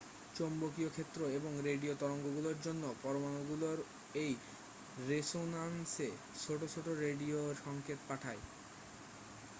চৌম্বকীয় 0.35 0.89
ক্ষেত্র 0.91 1.19
এবং 1.37 1.51
রেডিও 1.67 1.93
তরঙ্গগুলোর 1.95 2.57
জন্য 2.61 2.83
পরমাণুগুলোর 3.03 3.77
এই 4.15 4.31
রেসোনান্সে 5.09 6.09
ছোট 6.37 6.61
ছোট 6.73 6.85
রেডিও 7.01 7.39
সংকেত 7.63 7.99
পাঠায় 8.07 8.41